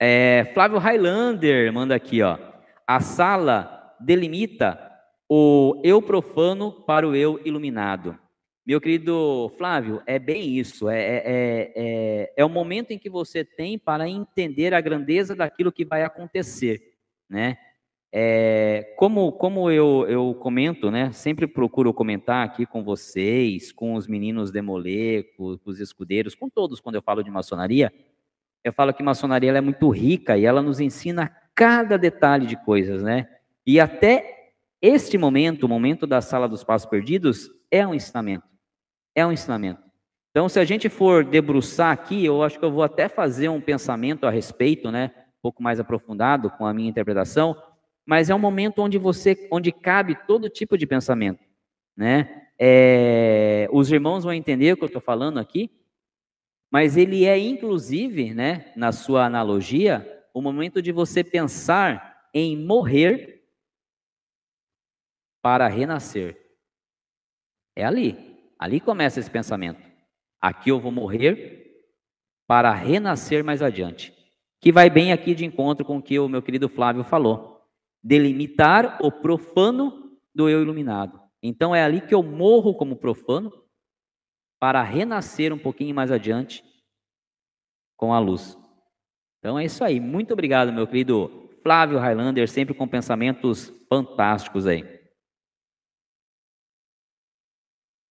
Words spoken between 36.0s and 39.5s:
da sala dos passos perdidos, é um ensinamento. É um